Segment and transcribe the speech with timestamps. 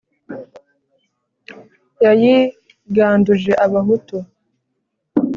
[2.03, 4.17] yayiganduje abahutu